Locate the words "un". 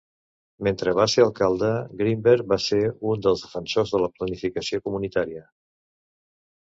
3.11-3.23